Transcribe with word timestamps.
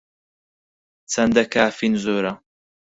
چەندە 1.11 1.43
کافین 1.53 1.93
زۆرە؟ 2.03 2.33